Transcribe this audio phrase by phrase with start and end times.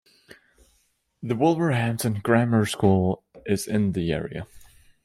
[1.21, 4.47] The Wolverhampton Grammar School is in the area.